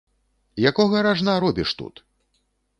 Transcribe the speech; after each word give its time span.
Якога 0.69 1.03
ражна 1.09 1.37
робіш 1.45 1.77
тут? 1.83 2.05